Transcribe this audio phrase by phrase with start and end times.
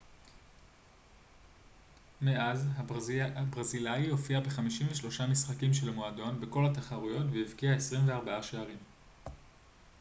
[2.21, 2.65] מאז
[3.35, 8.77] הברזילאי הופיע ב-53 משחקים של המועדון בכל התחרויות והבקיע 24 שערים